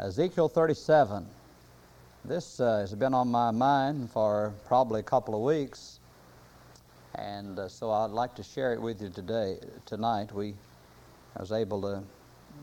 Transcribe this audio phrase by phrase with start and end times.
[0.00, 1.26] Ezekiel 37.
[2.24, 5.98] This uh, has been on my mind for probably a couple of weeks,
[7.16, 9.58] and uh, so I'd like to share it with you today.
[9.86, 10.54] Tonight, we
[11.36, 12.02] I was able to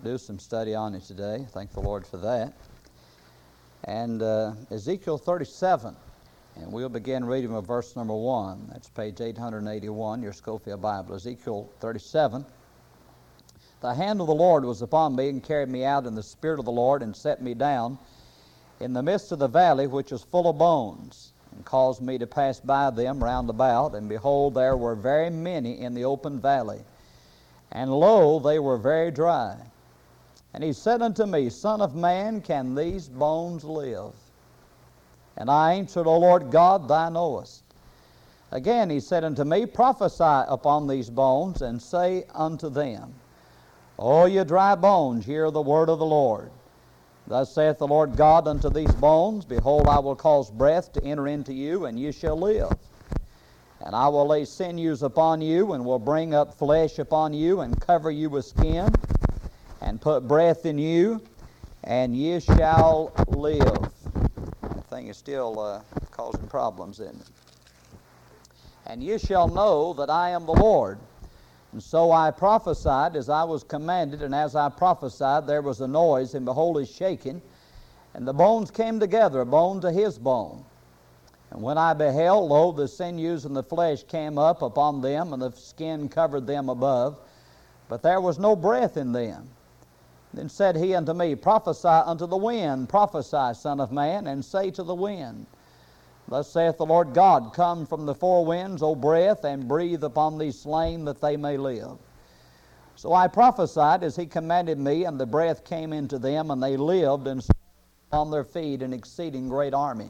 [0.03, 1.45] do some study on it today.
[1.49, 2.53] Thank the Lord for that.
[3.83, 5.94] And uh, Ezekiel 37,
[6.56, 8.70] and we'll begin reading with verse number one.
[8.72, 11.15] That's page 881, your Scofield Bible.
[11.15, 12.46] Ezekiel 37.
[13.81, 16.59] The hand of the Lord was upon me and carried me out in the spirit
[16.59, 17.98] of the Lord and set me down
[18.79, 22.27] in the midst of the valley which was full of bones and caused me to
[22.27, 23.95] pass by them round about.
[23.95, 26.84] And behold, there were very many in the open valley.
[27.71, 29.57] And lo, they were very dry.
[30.53, 34.13] And he said unto me, Son of man, can these bones live?
[35.37, 37.63] And I answered, O Lord God, thou knowest.
[38.51, 43.13] Again he said unto me, Prophesy upon these bones, and say unto them,
[43.98, 46.52] O ye dry bones, hear the word of the Lord.
[47.27, 51.27] Thus saith the Lord God unto these bones, Behold, I will cause breath to enter
[51.27, 52.77] into you, and ye shall live.
[53.79, 57.79] And I will lay sinews upon you, and will bring up flesh upon you, and
[57.79, 58.90] cover you with skin,
[59.82, 61.21] and put breath in you,
[61.84, 63.90] and ye shall live.
[64.62, 67.28] The thing is still uh, causing problems, isn't it?
[68.86, 71.00] And ye shall know that I am the Lord.
[71.76, 75.88] And so I prophesied as I was commanded, and as I prophesied, there was a
[75.90, 77.42] noise, and behold, he's shaking.
[78.14, 80.64] And the bones came together, a bone to his bone.
[81.52, 85.42] And when I beheld, lo, the sinews and the flesh came up upon them, and
[85.42, 87.18] the skin covered them above,
[87.90, 89.50] but there was no breath in them.
[90.34, 94.72] Then said he unto me, Prophesy unto the wind, prophesy, Son of Man, and say
[94.72, 95.46] to the wind,
[96.28, 100.38] Thus saith the Lord God, Come from the four winds, O breath, and breathe upon
[100.38, 101.98] these slain that they may live.
[102.95, 106.78] So I prophesied as he commanded me, and the breath came into them, and they
[106.78, 107.56] lived and stood
[108.12, 110.09] on their feet an exceeding great army.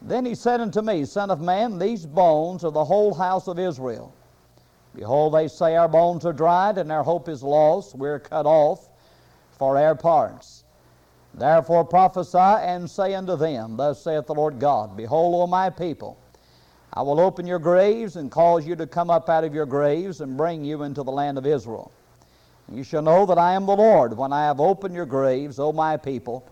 [0.00, 3.58] Then he said unto me, Son of man, these bones are the whole house of
[3.58, 4.14] Israel.
[4.94, 7.96] Behold, they say, Our bones are dried, and our hope is lost.
[7.96, 8.88] We're cut off
[9.58, 10.64] for our parts.
[11.38, 16.20] Therefore prophesy and say unto them, Thus saith the Lord God, Behold, O my people,
[16.92, 20.20] I will open your graves and cause you to come up out of your graves
[20.20, 21.92] and bring you into the land of Israel.
[22.66, 25.58] And you shall know that I am the Lord when I have opened your graves,
[25.60, 26.50] O my people,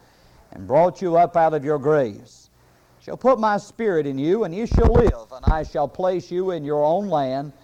[0.53, 2.51] and brought you up out of your graves.
[2.99, 6.31] I shall put my spirit in you, and you shall live, and I shall place
[6.31, 7.55] you in your own land.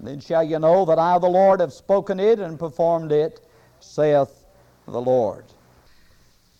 [0.00, 3.40] Then shall you know that I, the Lord, have spoken it and performed it,
[3.80, 4.46] saith
[4.86, 5.54] the Lord.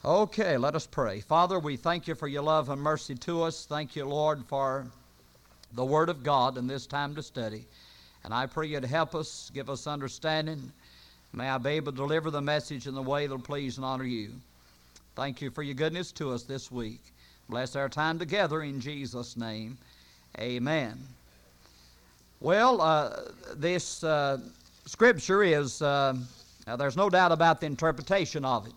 [0.05, 1.21] Okay, let us pray.
[1.21, 3.67] Father, we thank you for your love and mercy to us.
[3.67, 4.85] Thank you, Lord, for
[5.75, 7.67] the Word of God in this time to study.
[8.25, 10.73] And I pray you to help us, give us understanding.
[11.33, 13.85] May I be able to deliver the message in the way that will please and
[13.85, 14.33] honor you.
[15.15, 17.01] Thank you for your goodness to us this week.
[17.49, 19.79] Bless our time together in Jesus' name.
[20.41, 20.99] Amen.
[22.41, 23.21] Well, uh,
[23.55, 24.39] this uh,
[24.85, 26.17] scripture is, uh,
[26.77, 28.73] there's no doubt about the interpretation of it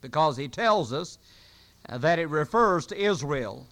[0.00, 1.18] because he tells us
[1.88, 3.66] uh, that it refers to Israel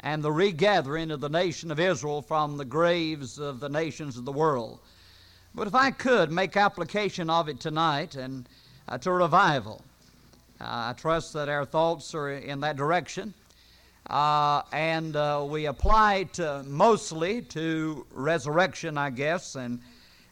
[0.00, 4.24] and the regathering of the nation of Israel from the graves of the nations of
[4.24, 4.80] the world.
[5.54, 8.48] But if I could make application of it tonight and
[8.88, 9.82] uh, to revival,
[10.60, 13.34] uh, I trust that our thoughts are in that direction.
[14.10, 19.54] Uh, and uh, we apply it uh, mostly to resurrection, I guess.
[19.54, 19.80] And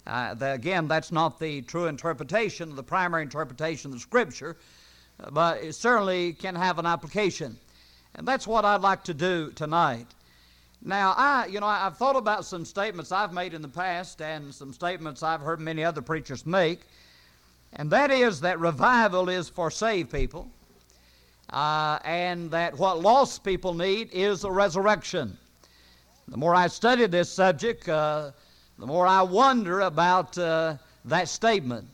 [0.04, 4.58] the, again, that's not the true interpretation, the primary interpretation of the Scripture
[5.30, 7.56] but it certainly can have an application.
[8.14, 10.06] And that's what I'd like to do tonight.
[10.84, 14.52] Now, I, you know, I've thought about some statements I've made in the past and
[14.52, 16.80] some statements I've heard many other preachers make,
[17.74, 20.50] and that is that revival is for saved people,
[21.50, 25.38] uh, and that what lost people need is a resurrection.
[26.26, 28.32] The more I study this subject, uh,
[28.78, 31.86] the more I wonder about uh, that statement.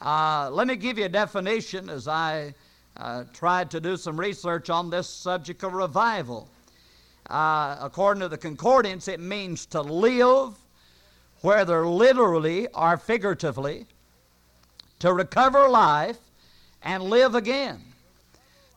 [0.00, 2.54] Uh, let me give you a definition as I
[2.96, 6.48] uh, tried to do some research on this subject of revival.
[7.28, 10.54] Uh, according to the concordance, it means to live,
[11.42, 13.86] whether literally or figuratively,
[15.00, 16.18] to recover life
[16.82, 17.80] and live again.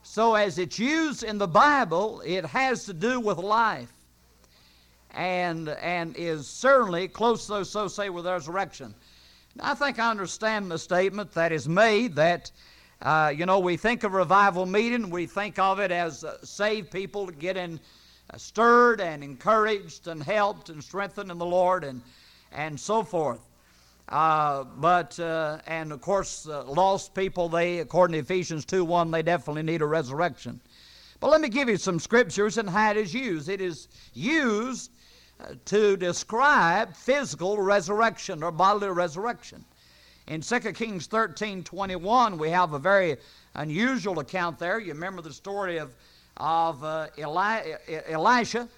[0.03, 3.92] So, as it's used in the Bible, it has to do with life
[5.12, 8.94] and, and is certainly closely associated with resurrection.
[9.59, 12.51] I think I understand the statement that is made that,
[13.01, 16.89] uh, you know, we think of revival meeting, we think of it as uh, saved
[16.89, 17.79] people getting
[18.31, 22.01] uh, stirred and encouraged and helped and strengthened in the Lord and,
[22.51, 23.41] and so forth.
[24.09, 29.11] Uh, but, uh, and of course, uh, lost people, they, according to Ephesians 2 1,
[29.11, 30.59] they definitely need a resurrection.
[31.19, 33.50] But let me give you some scriptures and how it is used.
[33.50, 34.91] It is used
[35.66, 39.63] to describe physical resurrection or bodily resurrection.
[40.28, 43.18] In 2 Kings 13 21, we have a very
[43.56, 44.80] unusual account there.
[44.80, 45.94] You remember the story of,
[46.38, 47.75] of uh, Eli-
[48.07, 48.69] Elisha.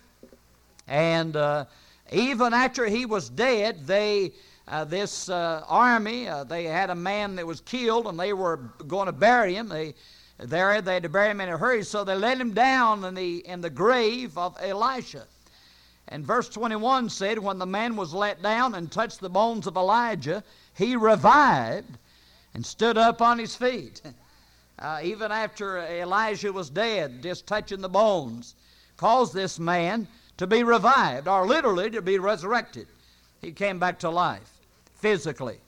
[0.88, 1.66] And uh,
[2.12, 4.32] even after he was dead, they
[4.68, 8.58] uh, this uh, army, uh, they had a man that was killed and they were
[8.88, 9.70] going to bury him.
[9.70, 9.94] They,
[10.40, 13.14] there they had to bury him in a hurry, so they let him down in
[13.14, 15.28] the, in the grave of Elisha.
[16.08, 19.76] And verse 21 said, When the man was let down and touched the bones of
[19.76, 20.44] Elijah,
[20.74, 21.98] he revived
[22.54, 24.02] and stood up on his feet.
[24.78, 28.56] Uh, even after Elijah was dead, just touching the bones,
[28.98, 30.06] caused this man
[30.36, 32.86] to be revived, or literally to be resurrected.
[33.40, 34.60] He came back to life
[34.96, 35.60] physically.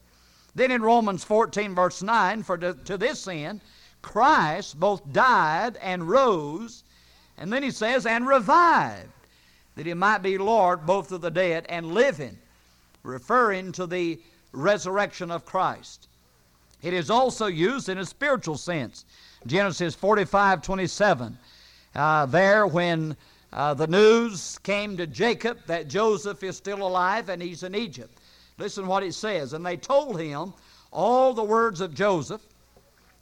[0.56, 3.62] Then in Romans 14, verse 9, for to, to this end,
[4.01, 6.83] Christ both died and rose,
[7.38, 9.07] and then he says, and revived,
[9.78, 12.36] that he might be Lord both of the dead and living,
[13.04, 14.20] referring to the
[14.52, 16.08] resurrection of Christ.
[16.82, 19.06] It is also used in a spiritual sense.
[19.46, 21.38] Genesis 45 27.
[21.94, 23.16] Uh, there, when
[23.54, 28.18] uh, the news came to Jacob that Joseph is still alive and he's in Egypt.
[28.58, 29.54] Listen what it says.
[29.54, 30.54] And they told him
[30.92, 32.42] all the words of Joseph,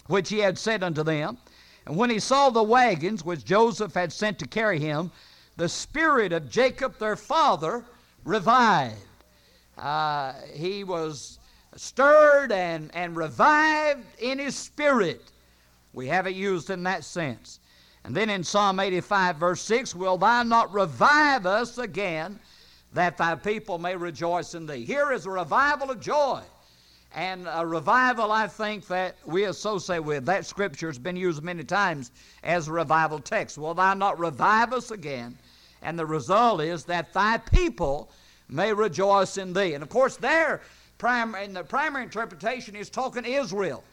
[0.07, 1.37] which he had said unto them.
[1.85, 5.11] And when he saw the wagons which Joseph had sent to carry him,
[5.57, 7.83] the spirit of Jacob their father
[8.23, 8.95] revived.
[9.77, 11.39] Uh, he was
[11.75, 15.31] stirred and, and revived in his spirit.
[15.93, 17.59] We have it used in that sense.
[18.03, 22.39] And then in Psalm 85, verse 6, Will thou not revive us again,
[22.93, 24.85] that thy people may rejoice in thee?
[24.85, 26.41] Here is a revival of joy.
[27.13, 30.25] And a revival, I think, that we associate with.
[30.25, 32.11] That scripture has been used many times
[32.43, 33.57] as a revival text.
[33.57, 35.37] Will thou not revive us again?
[35.81, 38.09] And the result is that thy people
[38.49, 39.73] may rejoice in thee.
[39.73, 40.61] And of course, there,
[41.43, 43.83] in the primary interpretation, is talking Israel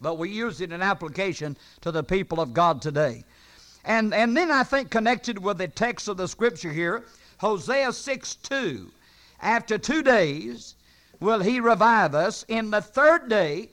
[0.00, 3.24] but we use it in application to the people of God today.
[3.84, 7.04] And, and then I think connected with the text of the scripture here,
[7.38, 8.90] Hosea 6 2.
[9.42, 10.74] After two days
[11.20, 12.44] will he revive us.
[12.48, 13.68] In the third day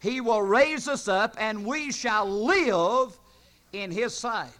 [0.00, 3.18] he will raise us up, and we shall live
[3.72, 4.50] in his sight.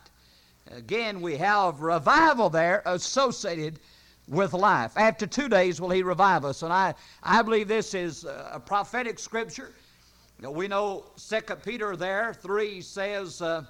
[0.70, 3.80] Again, we have revival there associated
[4.26, 4.92] with life.
[4.96, 6.62] After two days will he revive us.
[6.62, 9.72] And I, I believe this is a prophetic scripture.
[10.40, 13.64] We know Second Peter there, 3 says uh,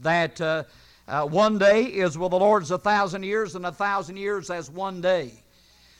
[0.00, 0.64] that uh,
[1.08, 4.50] uh, one day is with the Lord as a thousand years, and a thousand years
[4.50, 5.32] as one day.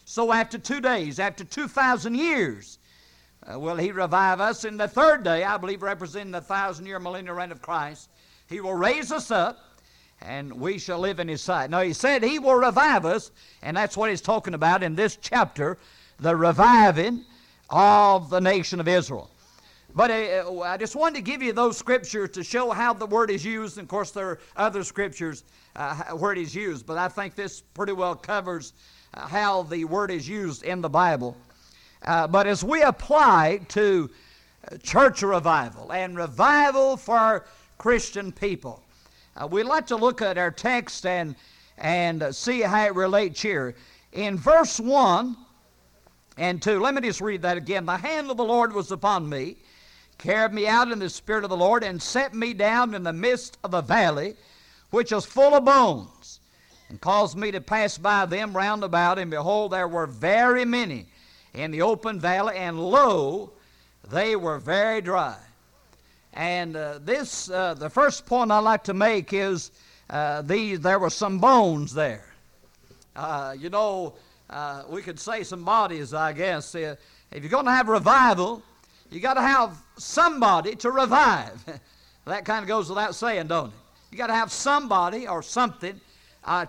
[0.04, 2.78] So after two days, after 2,000 years,
[3.50, 4.64] uh, will He revive us.
[4.64, 8.10] In the third day, I believe, representing the thousand year millennial reign of Christ,
[8.48, 9.58] He will raise us up
[10.26, 11.70] and we shall live in His sight.
[11.70, 13.30] Now, He said He will revive us,
[13.62, 15.78] and that's what He's talking about in this chapter
[16.18, 17.24] the reviving
[17.70, 19.30] of the nation of Israel.
[19.94, 23.30] But uh, I just wanted to give you those scriptures to show how the word
[23.30, 23.76] is used.
[23.76, 25.44] And of course, there are other scriptures
[25.76, 28.72] uh, where it is used, but I think this pretty well covers
[29.14, 31.36] uh, how the word is used in the Bible.
[32.04, 34.10] Uh, but as we apply to
[34.70, 37.44] uh, church revival and revival for
[37.76, 38.82] Christian people,
[39.36, 41.34] uh, we'd like to look at our text and,
[41.78, 43.74] and see how it relates here.
[44.12, 45.36] In verse 1
[46.36, 47.86] and 2, let me just read that again.
[47.86, 49.56] The hand of the Lord was upon me
[50.22, 53.12] carried me out in the Spirit of the Lord, and set me down in the
[53.12, 54.36] midst of a valley
[54.90, 56.40] which was full of bones,
[56.88, 59.18] and caused me to pass by them round about.
[59.18, 61.06] And behold, there were very many
[61.54, 63.52] in the open valley, and lo,
[64.10, 65.36] they were very dry.
[66.34, 69.70] And uh, this, uh, the first point I'd like to make is
[70.08, 72.24] uh, these, there were some bones there.
[73.14, 74.14] Uh, you know,
[74.48, 76.74] uh, we could say some bodies, I guess.
[76.74, 76.96] Uh,
[77.30, 78.62] if you're going to have revival,
[79.10, 81.62] you got to have somebody to revive.
[82.24, 83.74] that kind of goes without saying, don't it?
[84.10, 86.00] You got to have somebody or something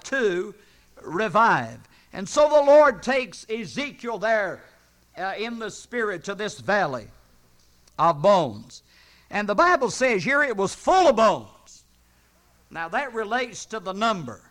[0.04, 0.56] to
[1.02, 1.80] revive.
[2.14, 4.62] And so the Lord takes Ezekiel there
[5.38, 7.08] in the spirit to this valley
[8.00, 8.84] of bones.
[9.34, 11.86] And the Bible says here it was full of bones.
[12.70, 14.42] Now that relates to the number.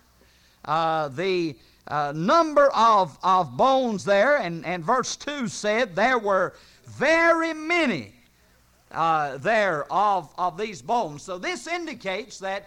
[0.64, 6.54] Uh, the uh, number of, of bones there, and, and verse 2 said there were
[6.84, 8.12] very many
[8.90, 11.22] uh, there of, of these bones.
[11.22, 12.64] So this indicates that,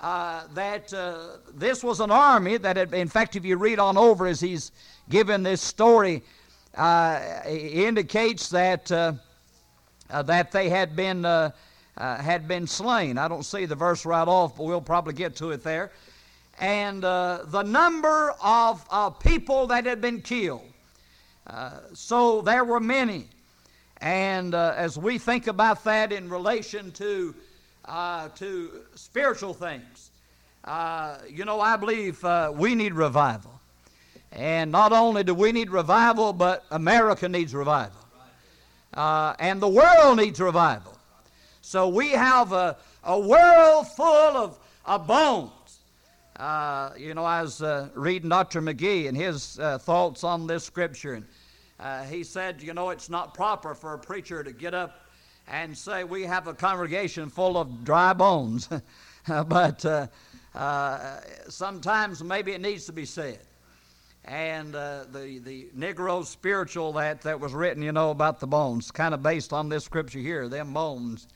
[0.00, 3.96] uh, that uh, this was an army that had, in fact, if you read on
[3.96, 4.72] over as he's
[5.08, 6.24] given this story
[6.76, 8.90] uh, indicates that,
[10.12, 11.50] uh, uh, that they had been, uh,
[11.96, 13.18] uh, had been slain.
[13.18, 15.90] I don't see the verse right off, but we'll probably get to it there.
[16.60, 20.68] And uh, the number of people that had been killed.
[21.94, 23.26] so there were many.
[24.00, 27.34] And as we think about that in relation to,
[28.36, 30.10] to spiritual things,
[31.28, 33.60] you know, I believe we need revival.
[34.30, 38.01] And not only do we need revival, but America needs revival.
[38.94, 40.96] Uh, and the world needs revival.
[41.62, 44.06] So we have a, a world full
[44.36, 45.50] of, of bones.
[46.36, 48.60] Uh, you know, I was uh, reading Dr.
[48.60, 51.26] McGee and his uh, thoughts on this scripture, and
[51.78, 55.06] uh, he said, you know, it's not proper for a preacher to get up
[55.48, 58.68] and say, We have a congregation full of dry bones.
[59.46, 60.06] but uh,
[61.48, 63.40] sometimes maybe it needs to be said
[64.24, 68.90] and uh, the the Negro spiritual that that was written, you know, about the bones,
[68.90, 71.26] kind of based on this scripture here, them bones,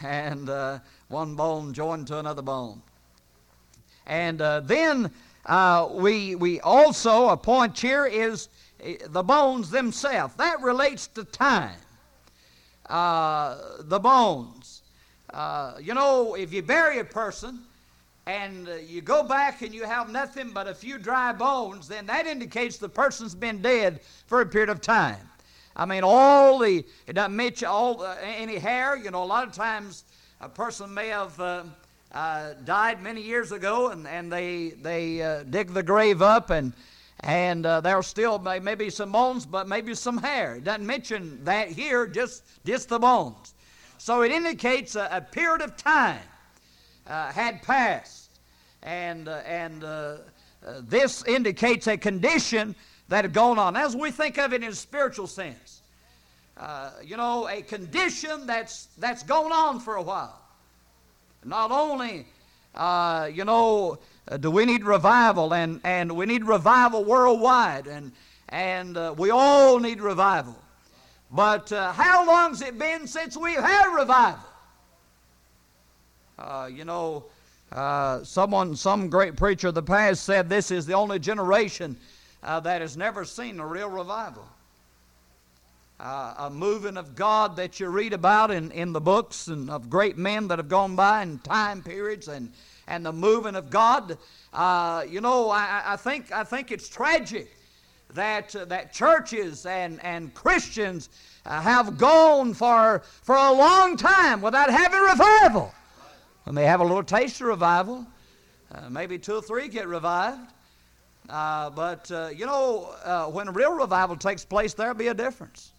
[0.00, 0.78] and uh,
[1.08, 2.82] one bone joined to another bone,
[4.06, 5.10] and uh, then
[5.46, 8.48] uh, we we also a point here is
[8.82, 10.34] eh, the bones themselves.
[10.36, 11.76] That relates to time.
[12.88, 14.82] Uh, the bones.
[15.32, 17.60] Uh, you know, if you bury a person
[18.26, 22.06] and uh, you go back and you have nothing but a few dry bones, then
[22.06, 25.18] that indicates the person's been dead for a period of time.
[25.74, 28.96] I mean, all the, it doesn't mention all uh, any hair.
[28.96, 30.04] You know, a lot of times
[30.40, 31.64] a person may have uh,
[32.12, 36.72] uh, died many years ago and, and they, they uh, dig the grave up and,
[37.20, 40.56] and there's still maybe some bones, but maybe some hair.
[40.56, 43.54] It doesn't mention that here, just, just the bones.
[43.98, 46.20] So it indicates a, a period of time
[47.06, 48.30] uh, had passed.
[48.82, 49.86] And, uh, and uh,
[50.66, 52.74] uh, this indicates a condition
[53.08, 53.76] that had gone on.
[53.76, 55.82] As we think of it in a spiritual sense,
[56.56, 60.40] uh, you know, a condition that's, that's gone on for a while.
[61.44, 62.26] Not only,
[62.74, 63.98] uh, you know,
[64.40, 68.12] do we need revival, and, and we need revival worldwide, and,
[68.50, 70.56] and we all need revival.
[71.32, 74.49] But how long's it been since we've had revival?
[76.40, 77.24] Uh, you know,
[77.72, 81.96] uh, someone, some great preacher of the past said this is the only generation
[82.42, 84.46] uh, that has never seen a real revival.
[86.00, 89.90] Uh, a moving of God that you read about in, in the books and of
[89.90, 92.50] great men that have gone by in time periods and,
[92.88, 94.16] and the moving of God.
[94.54, 97.54] Uh, you know, I, I, think, I think it's tragic
[98.14, 101.10] that, uh, that churches and, and Christians
[101.44, 105.74] have gone for, for a long time without having revival.
[106.50, 108.04] When they have a little taste of revival,
[108.74, 110.50] uh, maybe two or three get revived.
[111.28, 115.14] Uh, but, uh, you know, uh, when a real revival takes place, there'll be a
[115.14, 115.70] difference.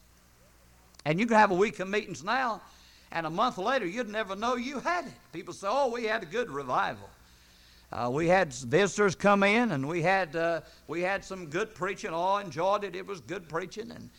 [1.03, 2.61] And you can have a week of meetings now,
[3.11, 5.11] and a month later, you'd never know you had it.
[5.33, 7.09] People say, oh, we had a good revival.
[7.91, 12.11] Uh, we had visitors come in, and we had, uh, we had some good preaching.
[12.11, 12.95] All enjoyed it.
[12.95, 13.91] It was good preaching.
[13.91, 14.09] And,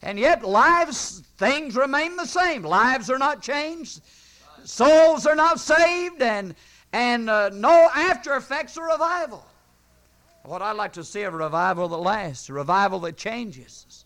[0.00, 2.62] and yet, lives, things remain the same.
[2.62, 4.00] Lives are not changed
[4.64, 6.54] souls are not saved, and,
[6.92, 9.44] and uh, no after effects of revival.
[10.44, 14.04] What I'd like to see a revival that lasts, a revival that changes.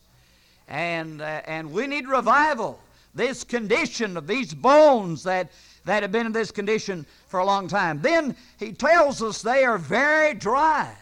[0.68, 2.80] And, uh, and we need revival.
[3.14, 5.52] This condition of these bones that,
[5.84, 8.00] that have been in this condition for a long time.
[8.00, 10.96] Then he tells us they are very dry.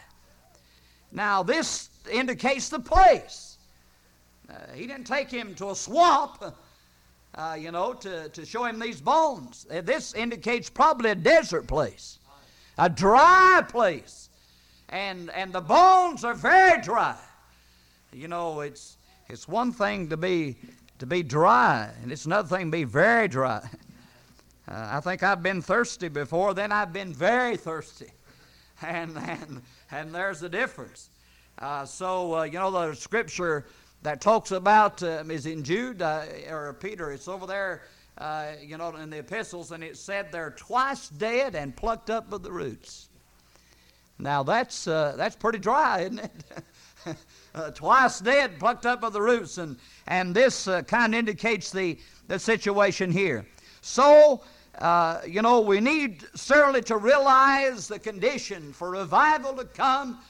[1.12, 3.58] Now, this indicates the place.
[4.48, 6.42] Uh, he didn't take him to a swamp
[7.34, 9.66] uh, you know, to, to show him these bones.
[9.70, 12.18] Uh, this indicates probably a desert place,
[12.78, 14.28] a dry place.
[14.88, 17.16] And, and the bones are very dry.
[18.12, 18.96] You know, it's,
[19.28, 20.56] it's one thing to be,
[20.98, 23.68] to be dry, and it's another thing to be very dry.
[24.68, 28.06] Uh, I think I've been thirsty before, then I've been very thirsty.
[28.86, 31.10] And, and, and there's the difference.
[31.58, 33.66] Uh, so, uh, you know, the scripture
[34.02, 37.12] that talks about uh, is in Jude uh, or Peter.
[37.12, 37.82] It's over there,
[38.18, 42.30] uh, you know, in the epistles, and it said they're twice dead and plucked up
[42.30, 43.08] by the roots.
[44.18, 46.44] Now that's uh, that's pretty dry, isn't it?
[47.52, 49.76] Uh, twice dead, plucked up by the roots, and
[50.06, 53.44] and this uh, kind of indicates the the situation here.
[53.80, 54.42] So.
[55.26, 60.20] you know, we need certainly to realize the condition for revival to come.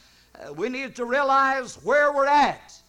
[0.57, 2.80] we need to realize where we're at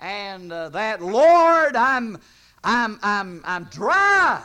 [0.00, 2.18] and uh, that, Lord, I'm,
[2.64, 4.42] I'm, I'm, I'm dry,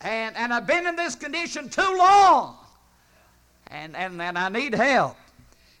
[0.00, 2.56] and, and I've been in this condition too long,
[3.68, 5.16] and, and, and I need help.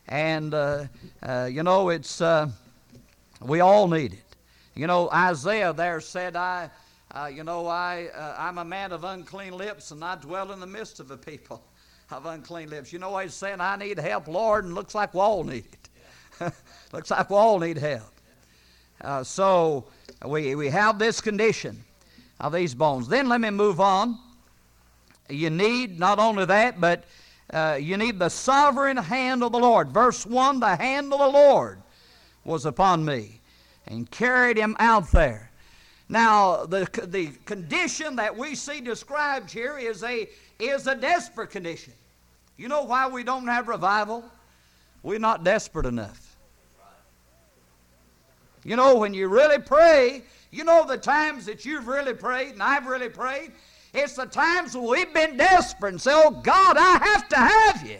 [0.08, 0.86] And, uh,
[1.22, 2.48] uh, you know, it's, uh,
[3.40, 4.36] We all need it.
[4.74, 6.70] You know, Isaiah there said, I,
[7.12, 10.60] uh, you know, I, uh, I'm a man of unclean lips, and I dwell in
[10.60, 11.62] the midst of a people
[12.10, 12.92] of unclean lips.
[12.92, 13.60] You know what he's saying?
[13.60, 15.66] I need help, Lord, and looks like we all need
[16.40, 16.52] it.
[16.92, 18.13] looks like we all need help.
[19.04, 19.84] Uh, so
[20.26, 21.84] we, we have this condition
[22.40, 23.06] of these bones.
[23.06, 24.18] Then let me move on.
[25.28, 27.04] You need not only that, but
[27.52, 29.90] uh, you need the sovereign hand of the Lord.
[29.90, 31.78] Verse 1 The hand of the Lord
[32.44, 33.40] was upon me
[33.86, 35.50] and carried him out there.
[36.08, 41.94] Now, the, the condition that we see described here is a, is a desperate condition.
[42.56, 44.24] You know why we don't have revival?
[45.02, 46.23] We're not desperate enough.
[48.64, 52.62] You know, when you really pray, you know the times that you've really prayed and
[52.62, 53.52] I've really prayed.
[53.92, 57.88] It's the times when we've been desperate and say, Oh God, I have to have
[57.88, 57.98] you.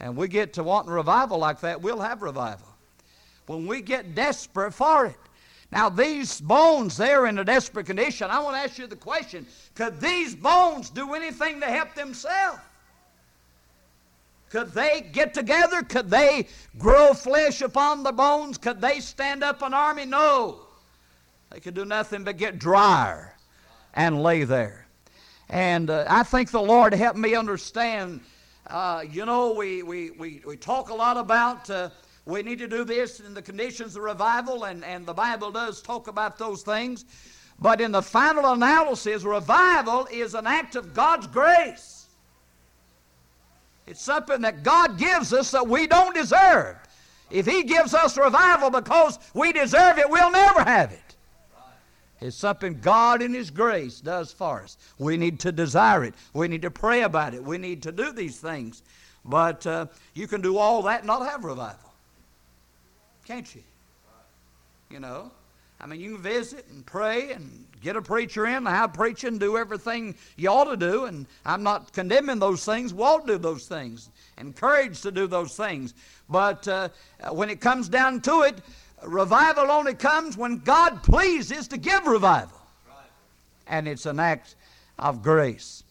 [0.00, 2.66] And we get to wanting revival like that, we'll have revival.
[3.46, 5.16] When we get desperate for it.
[5.72, 8.28] Now, these bones, they're in a desperate condition.
[8.28, 12.58] I want to ask you the question could these bones do anything to help themselves?
[14.50, 15.82] Could they get together?
[15.82, 18.58] Could they grow flesh upon the bones?
[18.58, 20.04] Could they stand up an army?
[20.04, 20.62] No.
[21.50, 23.34] They could do nothing but get drier
[23.94, 24.86] and lay there.
[25.48, 28.20] And uh, I think the Lord helped me understand.
[28.66, 31.90] Uh, you know, we, we, we, we talk a lot about uh,
[32.24, 35.80] we need to do this in the conditions of revival, and, and the Bible does
[35.80, 37.04] talk about those things.
[37.60, 41.99] But in the final analysis, revival is an act of God's grace.
[43.90, 46.76] It's something that God gives us that we don't deserve.
[47.28, 51.16] If He gives us revival because we deserve it, we'll never have it.
[52.20, 54.76] It's something God in His grace does for us.
[54.98, 56.14] We need to desire it.
[56.34, 57.42] We need to pray about it.
[57.42, 58.84] We need to do these things.
[59.24, 61.92] But uh, you can do all that and not have revival.
[63.24, 63.62] Can't you?
[64.88, 65.32] You know?
[65.80, 69.56] I mean, you can visit and pray and get a preacher in, have preaching, do
[69.56, 71.06] everything you ought to do.
[71.06, 72.92] And I'm not condemning those things.
[72.92, 74.10] We ought to do those things.
[74.36, 75.94] Encouraged to do those things.
[76.28, 76.90] But uh,
[77.30, 78.58] when it comes down to it,
[79.02, 82.60] revival only comes when God pleases to give revival.
[83.66, 84.56] And it's an act
[84.98, 85.84] of grace.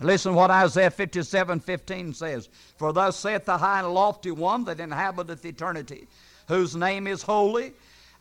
[0.00, 2.48] Listen what Isaiah 57 15 says.
[2.76, 6.08] For thus saith the high and lofty one that inhabiteth eternity,
[6.48, 7.72] whose name is holy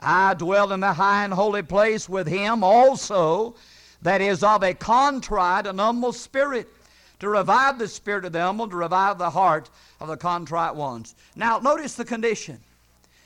[0.04, 3.56] I dwell in the high and holy place with him also
[4.02, 6.68] that is of a contrite and humble spirit,
[7.20, 9.70] to revive the spirit of the humble, to revive the heart
[10.02, 11.16] of the contrite ones.
[11.36, 12.60] Now, notice the condition.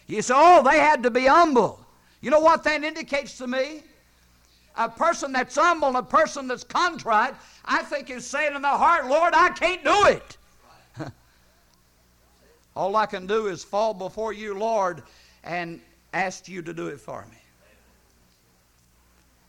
[0.05, 1.83] You say, oh, they had to be humble.
[2.21, 3.81] You know what that indicates to me?
[4.75, 7.33] A person that's humble and a person that's contrite,
[7.65, 10.37] I think is saying in their heart, Lord, I can't do it.
[12.75, 15.01] All I can do is fall before you, Lord,
[15.43, 15.81] and
[16.13, 17.37] asked you to do it for me.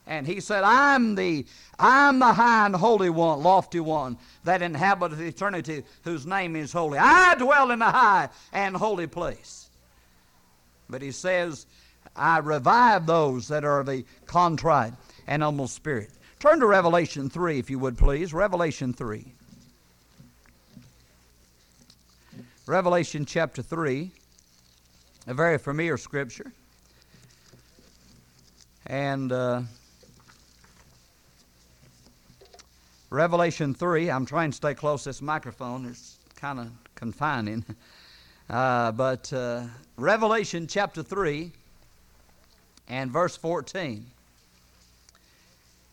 [0.06, 1.44] And he said, I'm the,
[1.78, 6.98] I'm the high and holy one, lofty one, that inhabiteth eternity, whose name is holy.
[6.98, 9.68] I dwell in the high and holy place.
[10.88, 11.66] But he says,
[12.16, 14.94] I revive those that are the contrite
[15.26, 16.10] and humble spirit.
[16.40, 18.32] Turn to Revelation 3, if you would please.
[18.32, 19.34] Revelation 3.
[22.66, 24.10] Revelation chapter 3
[25.28, 26.50] a very familiar scripture.
[28.86, 29.60] And uh,
[33.10, 37.64] Revelation 3, I'm trying to stay close to this microphone, it's kind of confining.
[38.50, 39.62] Uh, but uh,
[39.98, 41.52] Revelation chapter 3
[42.88, 44.06] and verse 14.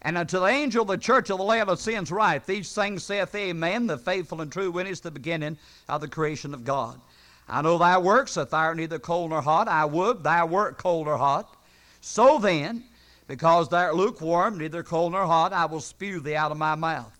[0.04, 3.88] And unto the angel of the church of the Laodiceans write, These things saith Amen,
[3.88, 5.58] the faithful and true witness, the beginning
[5.90, 6.98] of the creation of God.
[7.48, 9.68] I know thy works, that thou art neither cold nor hot.
[9.68, 11.56] I would thou wert cold or hot.
[12.02, 12.84] So then,
[13.28, 16.76] because thou art lukewarm, neither cold nor hot, I will spew thee out of my
[16.76, 17.12] mouth.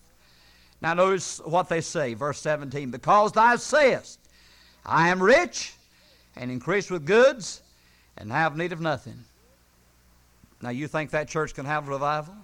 [0.80, 2.90] Now notice what they say, verse 17.
[2.90, 4.18] Because thou sayest,
[4.84, 5.74] I am rich
[6.36, 7.62] and increased with goods
[8.16, 9.24] and have need of nothing.
[10.60, 12.34] Now you think that church can have revival?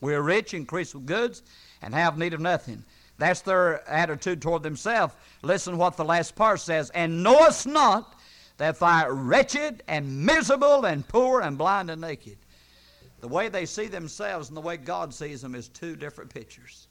[0.00, 1.42] We are rich, increased with goods,
[1.82, 2.84] and have need of nothing.
[3.18, 5.14] That's their attitude toward themselves.
[5.42, 6.90] Listen what the last part says.
[6.90, 8.14] And knowest not
[8.58, 12.38] that thou wretched and miserable and poor and blind and naked.
[13.20, 16.86] The way they see themselves and the way God sees them is two different pictures.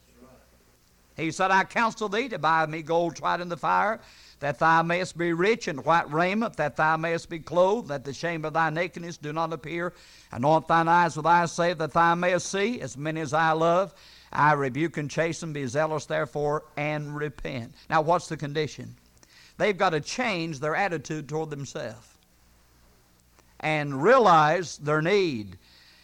[1.15, 3.99] He said, I counsel thee to buy me gold tried in the fire,
[4.39, 8.13] that thou mayest be rich in white raiment, that thou mayest be clothed, that the
[8.13, 9.93] shame of thy nakedness do not appear.
[10.31, 13.95] Anoint thine eyes with eye salve, that thou mayest see, as many as I love.
[14.31, 17.73] I rebuke and chasten, be zealous therefore, and repent.
[17.89, 18.95] Now, what's the condition?
[19.57, 22.07] they've got to change their attitude toward themselves
[23.59, 25.57] and realize their need.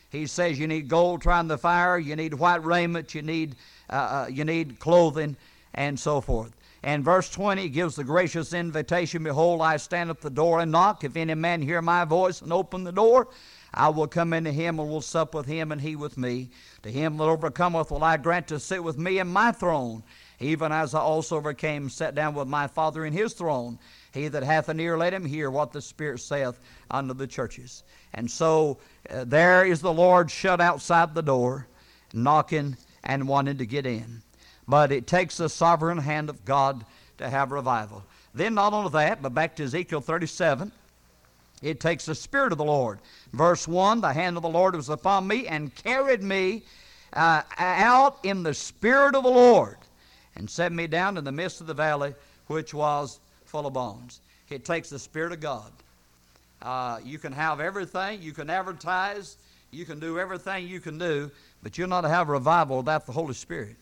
[0.10, 3.56] He says you need gold trying the fire, you need white raiment, you need,
[3.90, 5.38] uh, uh, you need clothing,
[5.74, 6.52] and so forth.
[6.84, 11.04] And verse 20 gives the gracious invitation Behold, I stand at the door and knock.
[11.04, 13.30] If any man hear my voice and open the door,
[13.74, 16.52] I will come into him and will sup with him and he with me.
[16.84, 20.04] To him that overcometh will I grant to sit with me in my throne,
[20.40, 23.80] even as I also overcame, and sat down with my Father in his throne.
[24.14, 26.60] He that hath an ear, let him hear what the Spirit saith
[26.92, 27.84] unto the churches.
[28.14, 28.78] And so
[29.10, 31.68] uh, there is the Lord shut outside the door,
[32.14, 34.22] knocking and wanting to get in.
[34.68, 36.86] But it takes the sovereign hand of God
[37.18, 38.04] to have revival.
[38.36, 40.72] Then, not only that, but back to Ezekiel 37,
[41.64, 43.00] it takes the Spirit of the Lord.
[43.32, 46.64] Verse 1 The hand of the Lord was upon me and carried me
[47.14, 49.78] uh, out in the Spirit of the Lord
[50.36, 52.14] and set me down in the midst of the valley,
[52.48, 54.20] which was full of bones.
[54.50, 55.72] It takes the Spirit of God.
[56.62, 59.38] Uh, you can have everything, you can advertise,
[59.72, 63.12] you can do everything you can do, but you'll not to have revival without the
[63.12, 63.76] Holy Spirit.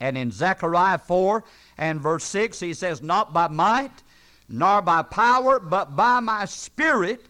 [0.00, 1.42] And in Zechariah 4
[1.78, 4.02] and verse 6, he says, Not by might,
[4.48, 7.26] nor by power, but by my Spirit,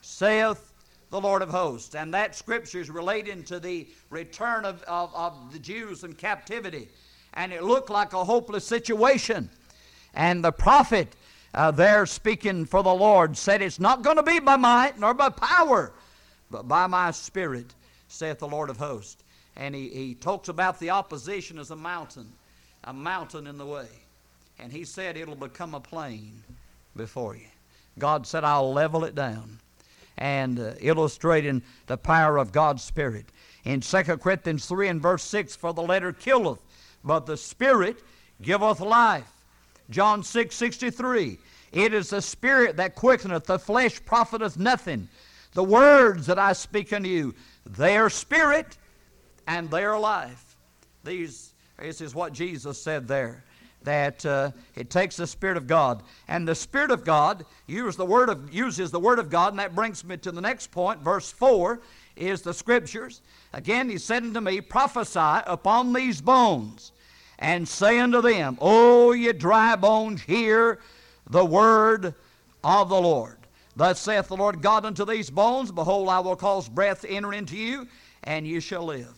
[0.00, 0.72] saith
[1.10, 1.94] the Lord of hosts.
[1.94, 6.88] And that scripture is relating to the return of, of, of the Jews in captivity.
[7.34, 9.50] And it looked like a hopeless situation.
[10.14, 11.14] And the prophet
[11.54, 15.14] uh, there speaking for the Lord said, It's not going to be by might nor
[15.14, 15.92] by power,
[16.50, 17.74] but by my Spirit,
[18.08, 19.22] saith the Lord of hosts.
[19.56, 22.32] And he, he talks about the opposition as a mountain,
[22.84, 23.86] a mountain in the way.
[24.62, 26.40] And he said, It'll become a plain
[26.94, 27.48] before you.
[27.98, 29.58] God said, I'll level it down.
[30.16, 33.26] And uh, illustrating the power of God's Spirit.
[33.64, 36.60] In 2 Corinthians 3 and verse 6, For the letter killeth,
[37.02, 38.04] but the Spirit
[38.40, 39.30] giveth life.
[39.90, 41.38] John 6 63.
[41.72, 45.08] It is the Spirit that quickeneth, the flesh profiteth nothing.
[45.54, 47.34] The words that I speak unto you,
[47.66, 48.78] they are spirit
[49.48, 50.56] and they are life.
[51.02, 53.44] These, this is what Jesus said there.
[53.84, 56.02] That uh, it takes the Spirit of God.
[56.28, 59.58] And the Spirit of God uses the, word of, uses the Word of God, and
[59.58, 61.00] that brings me to the next point.
[61.00, 61.80] Verse 4
[62.16, 63.22] is the Scriptures.
[63.52, 66.92] Again, he said unto me, Prophesy upon these bones
[67.38, 70.78] and say unto them, O ye dry bones, hear
[71.28, 72.14] the word
[72.62, 73.36] of the Lord.
[73.74, 77.32] Thus saith the Lord God unto these bones, Behold, I will cause breath to enter
[77.32, 77.88] into you,
[78.24, 79.14] and you shall live.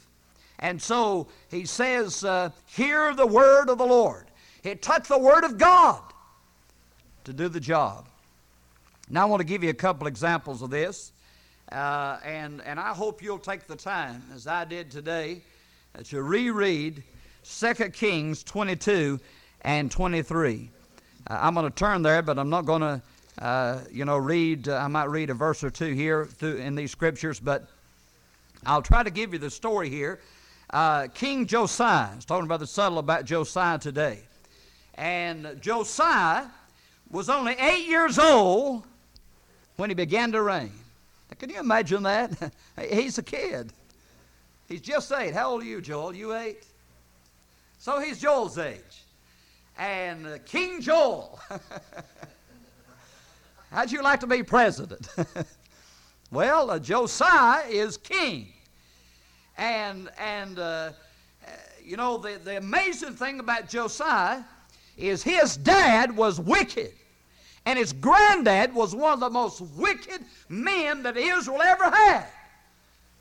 [0.59, 4.27] And so he says, uh, Hear the word of the Lord.
[4.65, 6.01] It took the word of God
[7.25, 8.07] to do the job.
[9.11, 11.13] Now, I want to give you a couple examples of this,
[11.71, 15.43] uh, and, and I hope you'll take the time, as I did today,
[15.95, 17.03] uh, to reread
[17.45, 19.21] 2 Kings 22
[19.61, 20.71] and 23.
[21.27, 23.03] Uh, I'm going to turn there, but I'm not going to,
[23.41, 24.69] uh, you know, read.
[24.69, 27.69] Uh, I might read a verse or two here through, in these scriptures, but
[28.65, 30.21] I'll try to give you the story here.
[30.71, 34.21] Uh, King Josiah, is talking about the subtle about Josiah today.
[34.97, 36.47] And Josiah
[37.11, 38.85] was only eight years old
[39.77, 40.73] when he began to reign.
[41.31, 42.53] Now, can you imagine that?
[42.91, 43.73] He's a kid.
[44.69, 45.35] He's just eight.
[45.35, 46.15] How old are you, Joel?
[46.15, 46.65] You eight?
[47.79, 49.05] So he's Joel's age.
[49.77, 51.39] And uh, King Joel.
[53.71, 55.07] How'd you like to be president?
[56.31, 58.55] well, uh, Josiah is king.
[59.59, 60.93] And, and uh,
[61.85, 64.45] you know, the, the amazing thing about Josiah
[64.97, 66.93] is his dad was wicked.
[67.67, 72.27] And his granddad was one of the most wicked men that Israel ever had,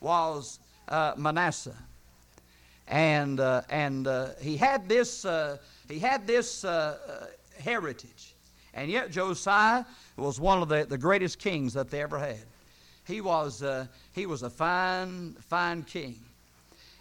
[0.01, 0.59] was
[0.89, 1.77] uh, Manasseh
[2.87, 5.57] and uh, and uh, he had this uh,
[5.89, 8.33] he had this uh, uh, heritage,
[8.73, 9.85] and yet Josiah
[10.17, 12.43] was one of the, the greatest kings that they ever had.
[13.05, 13.63] He was
[14.13, 16.19] he was a fine fine king,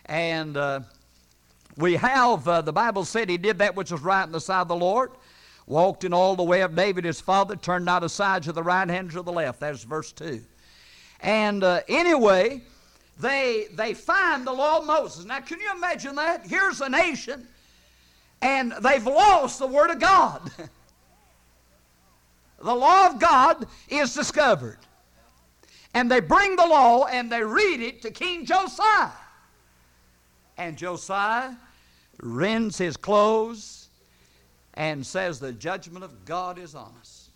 [0.06, 0.54] and
[1.76, 4.62] we have uh, the Bible said he did that which was right in the sight
[4.62, 5.10] of the Lord.
[5.66, 8.88] Walked in all the way of David his father, turned not aside to the right
[8.88, 9.60] hand or to the left.
[9.60, 10.42] That's verse 2.
[11.20, 12.62] And uh, anyway,
[13.20, 15.24] they, they find the law of Moses.
[15.24, 16.46] Now, can you imagine that?
[16.46, 17.46] Here's a nation,
[18.42, 20.50] and they've lost the Word of God.
[22.62, 24.78] the law of God is discovered.
[25.94, 29.10] And they bring the law and they read it to King Josiah.
[30.58, 31.54] And Josiah
[32.20, 33.88] rends his clothes
[34.74, 37.28] and says, The judgment of God is on us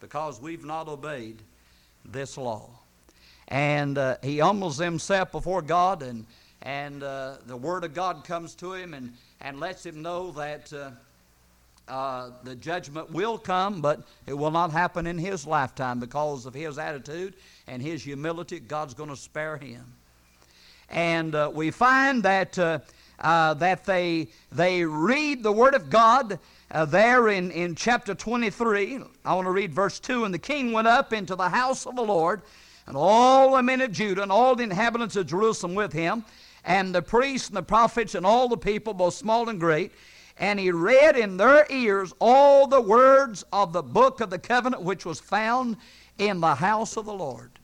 [0.00, 1.42] because we've not obeyed
[2.04, 2.70] this law
[3.48, 6.26] and uh, he humbles himself before God, and
[6.62, 10.72] and uh, the Word of God comes to him and and lets him know that
[10.72, 10.90] uh,
[11.88, 16.54] uh, the judgment will come, but it will not happen in his lifetime because of
[16.54, 17.34] his attitude
[17.68, 18.58] and his humility.
[18.58, 19.84] God's going to spare him.
[20.90, 22.78] And uh, we find that, uh,
[23.18, 26.38] uh, that they, they read the Word of God
[26.70, 29.00] uh, there in, in chapter 23.
[29.24, 30.24] I want to read verse 2.
[30.24, 32.42] And the king went up into the house of the Lord,
[32.86, 36.24] and all the men of Judah, and all the inhabitants of Jerusalem with him,
[36.64, 39.92] and the priests and the prophets, and all the people, both small and great.
[40.38, 44.82] And he read in their ears all the words of the book of the covenant
[44.82, 45.78] which was found
[46.18, 47.55] in the house of the Lord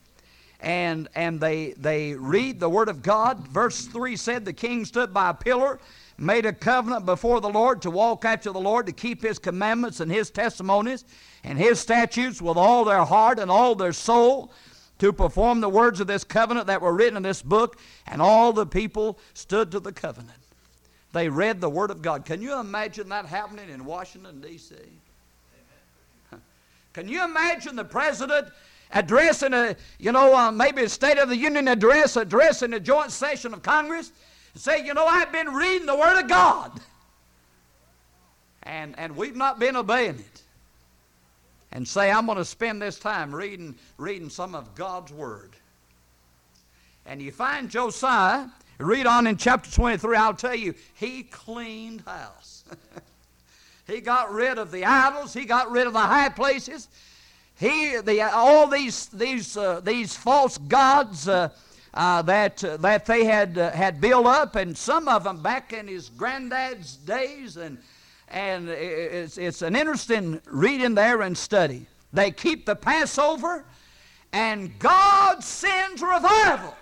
[0.62, 3.46] and, and they, they read the Word of God.
[3.48, 5.80] Verse 3 said, The king stood by a pillar,
[6.16, 9.98] made a covenant before the Lord to walk after the Lord, to keep his commandments
[9.98, 11.04] and his testimonies
[11.42, 14.52] and his statutes with all their heart and all their soul,
[15.00, 17.76] to perform the words of this covenant that were written in this book.
[18.06, 20.38] And all the people stood to the covenant.
[21.12, 22.24] They read the Word of God.
[22.24, 24.76] Can you imagine that happening in Washington, D.C.?
[26.92, 28.48] Can you imagine the president
[28.92, 33.10] addressing a, you know, uh, maybe a State of the Union address, addressing a joint
[33.10, 34.12] session of Congress,
[34.54, 36.80] say, you know, I've been reading the Word of God.
[38.64, 40.42] And, and we've not been obeying it.
[41.72, 45.52] And say, I'm going to spend this time reading, reading some of God's Word.
[47.06, 48.46] And you find Josiah,
[48.78, 52.64] read on in chapter 23, I'll tell you, he cleaned house.
[53.86, 56.88] he got rid of the idols, he got rid of the high places,
[57.62, 61.50] he, the, all these, these, uh, these false gods uh,
[61.94, 65.72] uh, that, uh, that they had, uh, had built up, and some of them back
[65.72, 67.78] in his granddad's days, and,
[68.28, 71.86] and it's, it's an interesting reading there and study.
[72.12, 73.64] They keep the Passover,
[74.32, 76.74] and God sends revival.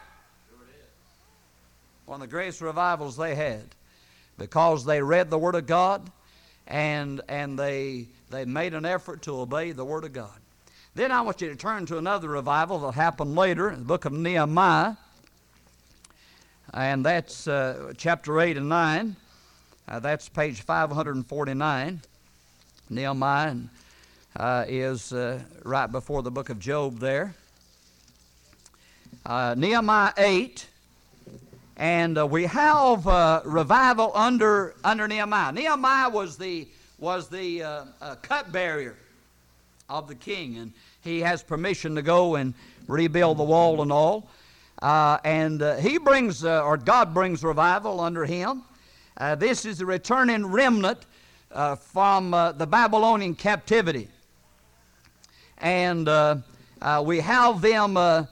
[2.06, 3.64] One of the greatest revivals they had
[4.38, 6.10] because they read the Word of God
[6.66, 10.40] and, and they, they made an effort to obey the Word of God.
[10.94, 14.06] Then I want you to turn to another revival that happened later in the book
[14.06, 14.96] of Nehemiah.
[16.74, 19.14] And that's uh, chapter 8 and 9.
[19.86, 22.00] Uh, that's page 549.
[22.90, 23.56] Nehemiah
[24.34, 27.36] uh, is uh, right before the book of Job there.
[29.24, 30.66] Uh, Nehemiah 8.
[31.76, 33.06] And uh, we have
[33.46, 35.52] revival under, under Nehemiah.
[35.52, 36.66] Nehemiah was the,
[36.98, 37.86] was the
[38.22, 38.96] cupbearer
[39.90, 40.56] of the king.
[40.56, 40.72] And
[41.02, 42.54] he has permission to go and
[42.86, 44.30] rebuild the wall and all.
[44.80, 48.62] Uh, and uh, he brings, uh, or God brings revival under him.
[49.16, 51.04] Uh, this is the returning remnant
[51.52, 54.08] uh, from uh, the Babylonian captivity.
[55.58, 56.06] And
[57.04, 58.26] we have them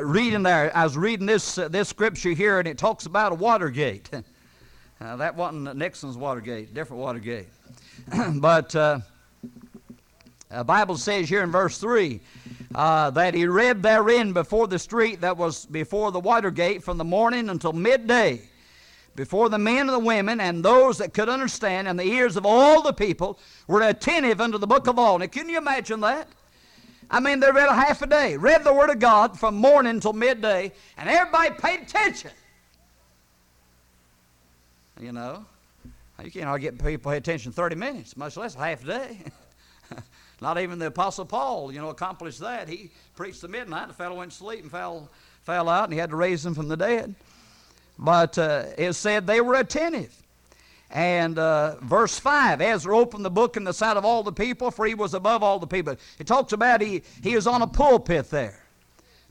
[0.00, 0.70] reading there.
[0.76, 4.08] I was reading this, this scripture here, and it talks about a Watergate.
[5.00, 7.48] that wasn't Nixon's Watergate, different Watergate.
[8.36, 8.76] but
[10.58, 12.20] the Bible says here in verse 3
[12.74, 16.98] uh, that he read therein before the street that was before the water gate from
[16.98, 18.40] the morning until midday,
[19.16, 22.46] before the men and the women and those that could understand, and the ears of
[22.46, 25.16] all the people were attentive unto the book of law.
[25.16, 26.28] Now, can you imagine that?
[27.10, 30.00] I mean, they read a half a day, read the Word of God from morning
[30.00, 32.30] till midday, and everybody paid attention.
[35.00, 35.44] You know,
[36.22, 39.18] you can't all get people pay attention 30 minutes, much less half a day.
[40.40, 42.68] Not even the Apostle Paul, you know, accomplished that.
[42.68, 43.88] He preached the midnight.
[43.88, 45.08] The fellow went to sleep and fell,
[45.42, 47.14] fell out, and he had to raise him from the dead.
[47.98, 50.14] But uh, it said they were attentive.
[50.90, 54.70] And uh, verse 5 Ezra opened the book in the sight of all the people,
[54.70, 55.96] for he was above all the people.
[56.18, 58.64] It talks about he, he was on a pulpit there,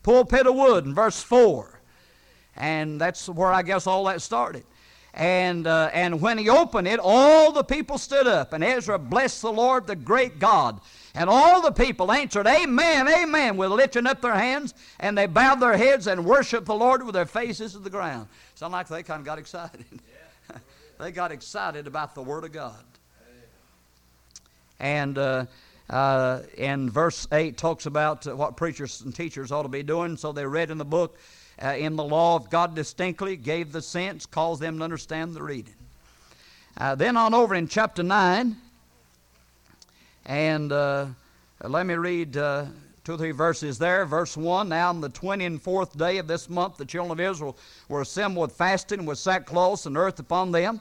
[0.01, 1.79] pulpit of wood in verse 4.
[2.55, 4.63] And that's where I guess all that started.
[5.13, 9.43] And, uh, and when he opened it, all the people stood up, and Ezra blessed
[9.43, 10.81] the Lord, the great God.
[11.13, 15.59] And all the people answered, Amen, Amen, with lifting up their hands, and they bowed
[15.59, 18.27] their heads and worshiped the Lord with their faces to the ground.
[18.55, 19.85] Sound like they kind of got excited.
[20.99, 22.83] they got excited about the Word of God.
[24.79, 25.45] And uh,
[25.89, 30.17] uh, and verse 8 talks about what preachers and teachers ought to be doing.
[30.17, 31.19] So they read in the book
[31.61, 35.43] uh, in the law of God distinctly, gave the sense, caused them to understand the
[35.43, 35.75] reading.
[36.77, 38.55] Uh, then on over in chapter 9,
[40.25, 41.05] and uh,
[41.63, 42.65] let me read uh,
[43.03, 44.05] two or three verses there.
[44.05, 47.57] Verse 1 Now on the 24th day of this month, the children of Israel
[47.89, 50.79] were assembled with fasting, with sackcloth and earth upon them.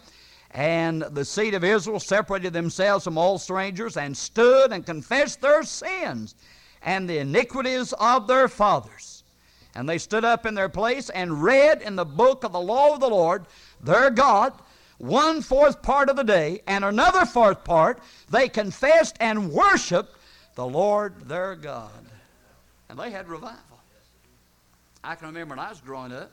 [0.53, 5.63] And the seed of Israel separated themselves from all strangers and stood and confessed their
[5.63, 6.35] sins
[6.83, 9.22] and the iniquities of their fathers.
[9.75, 12.95] And they stood up in their place and read in the book of the law
[12.95, 13.47] of the Lord,
[13.83, 14.53] their God,
[14.99, 17.99] one fourth part of the day, and another fourth part
[18.31, 20.15] they confessed and worshiped
[20.55, 21.91] the Lord their God.
[22.89, 23.59] And they had revival.
[25.03, 26.31] I can remember when I was growing up.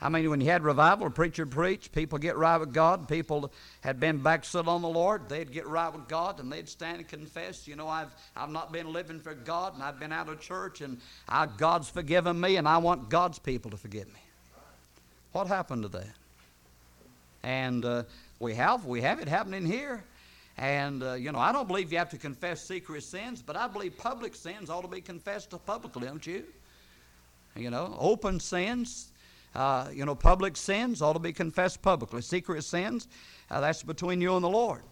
[0.00, 3.08] I mean, when you had revival, a preacher preached, people get right with God.
[3.08, 5.28] People had been backslid on the Lord.
[5.28, 8.72] They'd get right with God and they'd stand and confess, you know, I've, I've not
[8.72, 12.56] been living for God and I've been out of church and I, God's forgiven me
[12.56, 14.20] and I want God's people to forgive me.
[15.32, 16.14] What happened to that?
[17.42, 18.04] And uh,
[18.40, 20.04] we have we have it happening here.
[20.56, 23.66] And uh, you know, I don't believe you have to confess secret sins, but I
[23.66, 26.44] believe public sins ought to be confessed publicly, don't you?
[27.56, 29.08] You know, open sins,
[29.54, 32.22] uh, you know, public sins ought to be confessed publicly.
[32.22, 33.08] Secret sins,
[33.50, 34.82] uh, that's between you and the Lord.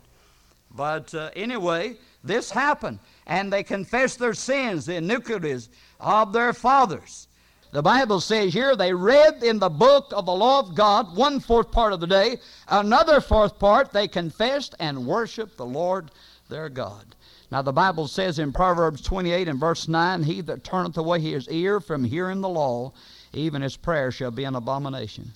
[0.74, 5.68] But uh, anyway, this happened, and they confessed their sins, the iniquities
[6.00, 7.28] of their fathers.
[7.72, 11.40] The Bible says here they read in the book of the law of God one
[11.40, 12.36] fourth part of the day.
[12.68, 16.10] Another fourth part they confessed and worshiped the Lord
[16.50, 17.16] their God.
[17.50, 21.48] Now the Bible says in Proverbs 28 and verse 9, He that turneth away his
[21.48, 22.92] ear from hearing the law,
[23.32, 25.30] even his prayer shall be an abomination.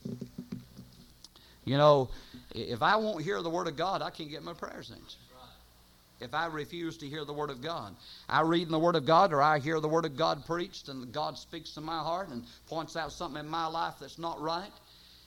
[1.64, 2.08] You know,
[2.54, 5.26] if I won't hear the word of God, I can't get my prayers answered
[6.20, 7.94] if I refuse to hear the Word of God.
[8.28, 10.88] I read in the Word of God or I hear the Word of God preached
[10.88, 14.40] and God speaks to my heart and points out something in my life that's not
[14.40, 14.72] right.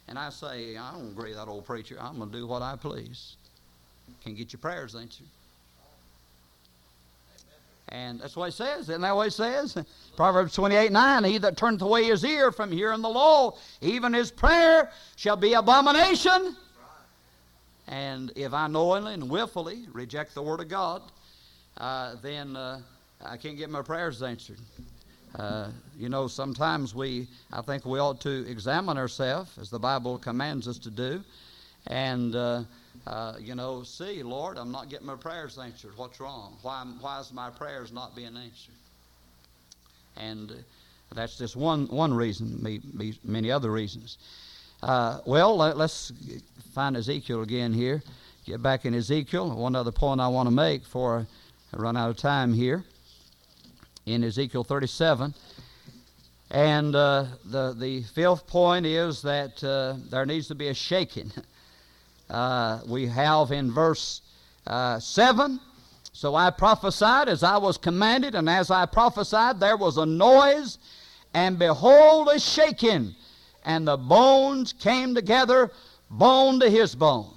[0.07, 1.97] And I say, I don't agree with that old preacher.
[1.99, 3.35] I'm going to do what I please.
[4.23, 5.27] Can't get your prayers answered.
[7.91, 8.81] And that's what it says.
[8.89, 9.77] Isn't that what it says?
[10.15, 14.31] Proverbs 28 9 He that turneth away his ear from hearing the law, even his
[14.31, 16.55] prayer shall be abomination
[17.89, 21.01] and if I knowingly and willfully reject the Word of God,
[21.77, 22.81] uh, then uh,
[23.25, 24.59] I can't get my prayers answered.
[25.35, 30.19] Uh, you know, sometimes we, I think we ought to examine ourselves, as the Bible
[30.19, 31.23] commands us to do,
[31.87, 32.63] and, uh,
[33.07, 35.91] uh, you know, see, Lord, I'm not getting my prayers answered.
[35.95, 36.57] What's wrong?
[36.61, 38.75] Why, why is my prayers not being answered?
[40.17, 40.55] And uh,
[41.15, 42.81] that's just one, one reason,
[43.23, 44.17] many other reasons.
[44.81, 46.11] Uh, well, let, us
[46.73, 48.01] find Ezekiel again here.
[48.45, 49.55] Get back in Ezekiel.
[49.55, 51.27] One other point I want to make before
[51.73, 52.83] I run out of time here.
[54.05, 55.33] In Ezekiel 37.
[56.51, 61.31] And uh, the, the fifth point is that uh, there needs to be a shaking.
[62.29, 64.21] Uh, we have in verse
[64.67, 65.59] uh, 7
[66.13, 70.77] So I prophesied as I was commanded, and as I prophesied, there was a noise,
[71.33, 73.15] and behold, a shaking
[73.63, 75.71] and the bones came together,
[76.09, 77.33] bone to his bone.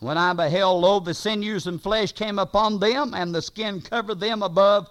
[0.00, 4.20] When I beheld, lo, the sinews and flesh came upon them, and the skin covered
[4.20, 4.88] them above.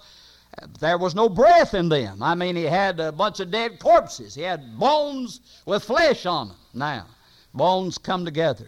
[0.80, 2.24] There was no breath in them.
[2.24, 4.34] I mean, he had a bunch of dead corpses.
[4.36, 6.58] He had bones with flesh on them.
[6.74, 7.06] Now,
[7.54, 8.68] bones come together.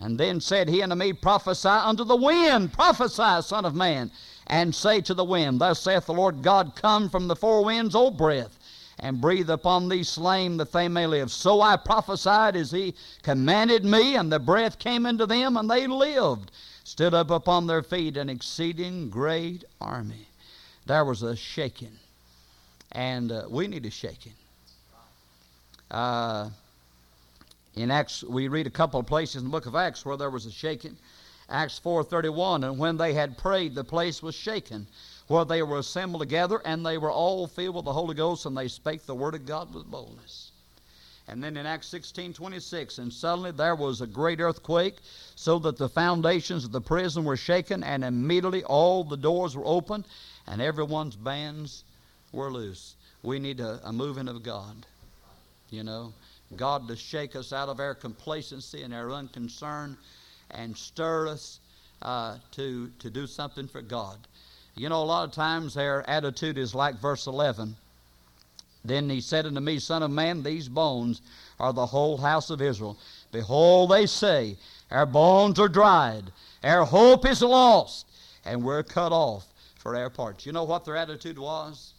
[0.00, 4.10] And then said he unto me, Prophesy unto the wind, prophesy, Son of Man,
[4.46, 7.94] and say to the wind, Thus saith the Lord God, Come from the four winds,
[7.94, 8.58] O breath,
[8.98, 11.30] and breathe upon these slain that they may live.
[11.30, 15.86] So I prophesied as he commanded me, and the breath came into them, and they
[15.86, 16.50] lived,
[16.82, 20.28] stood up upon their feet, an exceeding great army.
[20.86, 21.98] There was a shaking,
[22.90, 24.32] and uh, we need a shaking.
[25.90, 26.50] Uh,
[27.74, 30.30] in Acts, we read a couple of places in the book of Acts where there
[30.30, 30.96] was a shaking.
[31.48, 34.86] Acts 4:31, and when they had prayed, the place was shaken
[35.28, 38.56] where they were assembled together, and they were all filled with the Holy Ghost, and
[38.56, 40.50] they spake the word of God with boldness.
[41.28, 44.96] And then in Acts 16 26, and suddenly there was a great earthquake,
[45.36, 49.64] so that the foundations of the prison were shaken, and immediately all the doors were
[49.64, 50.06] opened,
[50.48, 51.84] and everyone's bands
[52.32, 52.96] were loose.
[53.22, 54.86] We need a, a moving of God.
[55.70, 56.12] You know,
[56.56, 59.96] God to shake us out of our complacency and our unconcern
[60.50, 61.60] and stir us
[62.02, 64.18] uh, to, to do something for God.
[64.74, 67.76] You know, a lot of times their attitude is like verse 11.
[68.84, 71.20] Then he said unto me, Son of man, these bones
[71.58, 72.96] are the whole house of Israel.
[73.30, 74.56] Behold, they say,
[74.90, 76.32] Our bones are dried,
[76.64, 78.06] our hope is lost,
[78.44, 80.46] and we're cut off for our parts.
[80.46, 81.92] You know what their attitude was?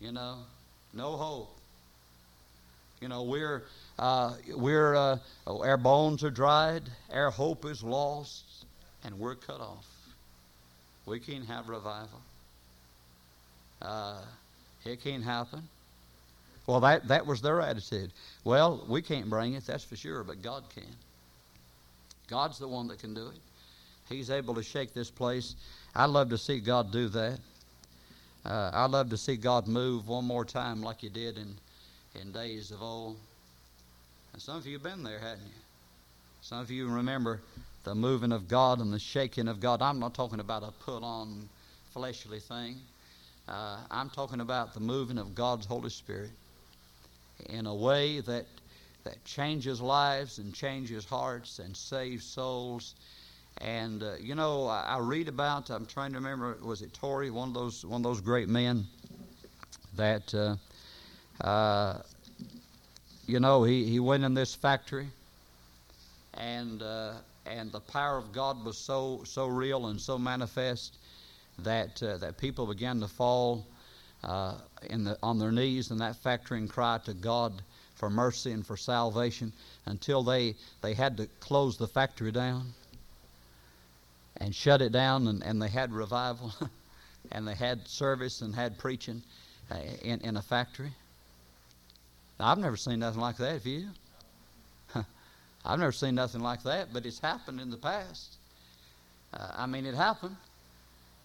[0.00, 0.38] You know,
[0.94, 1.58] no hope.
[3.02, 3.64] You know, we're,
[3.98, 8.44] uh, we're, uh, our bones are dried, our hope is lost,
[9.02, 9.88] and we're cut off.
[11.04, 12.20] We can't have revival.
[13.82, 14.20] Uh,
[14.84, 15.68] it can't happen.
[16.68, 18.12] Well, that, that was their attitude.
[18.44, 20.84] Well, we can't bring it, that's for sure, but God can.
[22.28, 23.40] God's the one that can do it.
[24.08, 25.56] He's able to shake this place.
[25.96, 27.40] I'd love to see God do that.
[28.44, 31.56] Uh, I'd love to see God move one more time like He did in,
[32.20, 33.16] in days of old.
[34.32, 35.62] And some of you have been there, hadn't you?
[36.40, 37.40] Some of you remember
[37.84, 39.82] the moving of God and the shaking of God.
[39.82, 41.48] I'm not talking about a put on
[41.92, 42.76] fleshly thing.
[43.48, 46.30] Uh, I'm talking about the moving of God's Holy Spirit
[47.50, 48.46] in a way that
[49.04, 52.94] that changes lives and changes hearts and saves souls.
[53.58, 55.70] And uh, you know, I, I, read about.
[55.70, 56.56] I'm trying to remember.
[56.62, 58.86] Was it Torrey, one of those one of those great men
[59.96, 60.56] that uh,
[61.42, 61.98] uh,
[63.26, 65.08] you know he, he went in this factory
[66.34, 67.12] and uh,
[67.46, 70.96] and the power of God was so so real and so manifest
[71.58, 73.66] that uh, that people began to fall
[74.24, 74.54] uh,
[74.88, 77.62] in the, on their knees in that factory and cry to God
[77.96, 79.52] for mercy and for salvation
[79.86, 82.72] until they they had to close the factory down
[84.38, 86.52] and shut it down and, and they had revival
[87.32, 89.22] and they had service and had preaching
[89.70, 90.92] uh, in, in a factory.
[92.42, 93.52] I've never seen nothing like that.
[93.52, 93.88] Have you?
[95.64, 98.36] I've never seen nothing like that, but it's happened in the past.
[99.32, 100.36] Uh, I mean, it happened.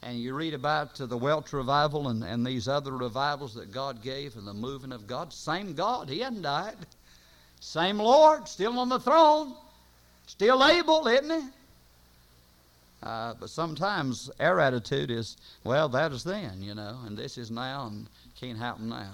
[0.04, 4.04] And you read about uh, the Welsh revival and, and these other revivals that God
[4.04, 5.34] gave and the moving of God.
[5.34, 6.78] Same God, He hadn't died.
[7.60, 9.56] Same Lord, still on the throne,
[10.28, 11.48] still able, isn't He?
[13.02, 17.50] Uh, but sometimes our attitude is, well, that is then, you know, and this is
[17.50, 18.08] now and
[18.40, 19.14] can't happen now.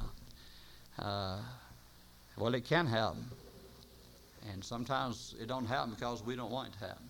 [2.38, 3.26] Well, it can happen.
[4.52, 7.10] And sometimes it don't happen because we don't want it to happen.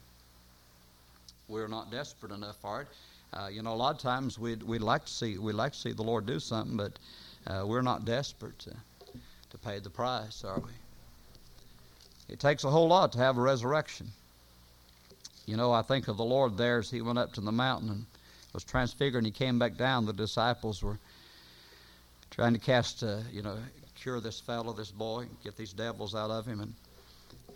[1.48, 2.88] We're not desperate enough for it.
[3.34, 5.80] Uh, you know, a lot of times we'd, we'd like to see we'd like to
[5.80, 6.94] see the Lord do something, but
[7.48, 8.76] uh, we're not desperate to,
[9.50, 10.70] to pay the price, are we?
[12.30, 14.12] It takes a whole lot to have a resurrection.
[15.46, 17.90] You know, I think of the Lord there as he went up to the mountain
[17.90, 18.06] and
[18.54, 20.06] was transfigured, and he came back down.
[20.06, 21.00] The disciples were
[22.30, 23.58] trying to cast, uh, you know,
[24.04, 26.74] cure this fellow, this boy, get these devils out of him, and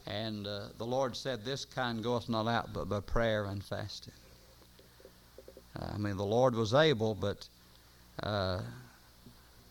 [0.08, 4.14] and uh, the Lord said, This kind goeth not out but by prayer and fasting.
[5.78, 7.46] Uh, I mean, the Lord was able, but
[8.24, 8.62] uh,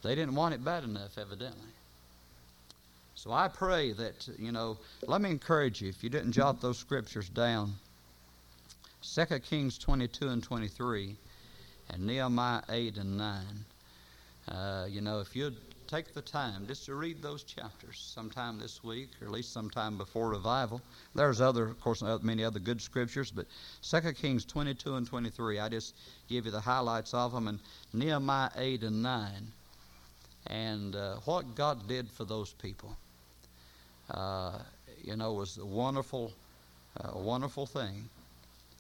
[0.03, 1.70] they didn't want it bad enough, evidently.
[3.14, 6.79] So I pray that, you know, let me encourage you, if you didn't jot those
[6.79, 7.72] scriptures down,
[9.14, 11.16] 2 Kings 22 and 23,
[11.91, 13.45] and Nehemiah 8 and 9.
[14.49, 15.57] Uh, you know, if you'd
[15.87, 19.97] take the time just to read those chapters sometime this week, or at least sometime
[19.97, 20.80] before revival.
[21.14, 23.47] There's other, of course, many other good scriptures, but
[23.82, 25.95] 2 Kings 22 and 23, I just
[26.28, 27.59] give you the highlights of them, and
[27.93, 29.30] Nehemiah 8 and 9,
[30.49, 32.97] and uh, what God did for those people.
[34.11, 34.59] Uh,
[35.03, 36.32] you know, was a wonderful,
[37.01, 38.09] uh, wonderful thing,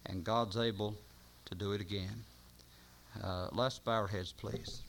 [0.06, 0.94] and God's able
[1.46, 2.24] to do it again.
[3.22, 4.82] Uh, let's bow our heads, please.